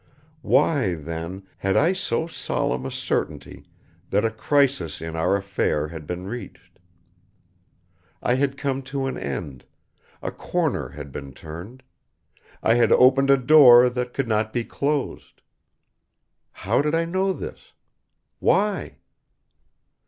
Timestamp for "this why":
17.31-18.95